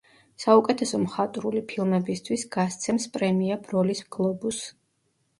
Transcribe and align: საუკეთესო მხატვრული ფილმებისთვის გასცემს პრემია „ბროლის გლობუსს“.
საუკეთესო 0.43 0.99
მხატვრული 1.01 1.59
ფილმებისთვის 1.71 2.45
გასცემს 2.55 3.05
პრემია 3.19 3.59
„ბროლის 3.67 4.01
გლობუსს“. 4.17 4.73